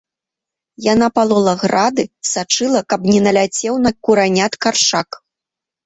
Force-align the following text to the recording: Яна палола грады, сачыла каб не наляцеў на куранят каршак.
Яна 0.93 1.09
палола 1.17 1.53
грады, 1.65 2.03
сачыла 2.31 2.81
каб 2.95 3.01
не 3.13 3.19
наляцеў 3.29 3.73
на 3.87 3.91
куранят 4.05 4.53
каршак. 4.65 5.09